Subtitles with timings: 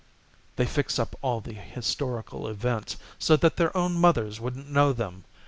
[0.55, 5.25] They fix up all the historical events So that their own mothers wouldn't know them.